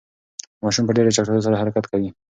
[0.63, 2.09] ماشوم په ډېرې چټکتیا سره حرکت کوي.